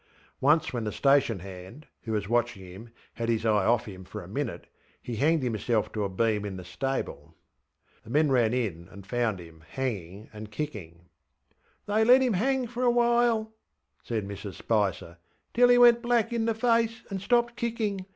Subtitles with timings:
[0.39, 4.23] Once, when the station hand, who was watching him, had his eye off him for
[4.23, 4.65] a minute,
[4.99, 7.35] he hanged himself to a beam in the stable.
[8.03, 11.05] The men ran in and found him hanging and kicking.
[11.87, 13.49] ŌĆśThey let him hang for a while, ŌĆÖ
[14.07, 15.19] said Mrs Spicer,
[15.53, 18.07] ŌĆśtill he went black in the face and stopped kicking.